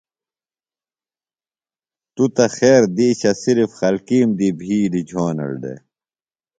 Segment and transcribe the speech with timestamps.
[2.15, 5.79] توۡ تہ خیر دیشہ صرفِ خلکیم دی بھیلیۡ جھونڑ دےۡ۔